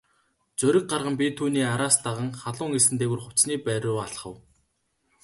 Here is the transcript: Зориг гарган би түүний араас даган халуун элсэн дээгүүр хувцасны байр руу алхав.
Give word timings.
Зориг 0.61 0.87
гарган 0.93 1.17
би 1.19 1.27
түүний 1.41 1.67
араас 1.73 1.97
даган 2.05 2.31
халуун 2.39 2.71
элсэн 2.79 2.95
дээгүүр 3.03 3.23
хувцасны 3.25 3.55
байр 3.67 3.81
руу 3.87 3.99
алхав. 4.07 4.35